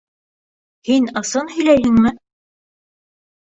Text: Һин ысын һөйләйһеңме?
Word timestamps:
Һин 0.89 1.05
ысын 1.21 1.51
һөйләйһеңме? 1.57 2.15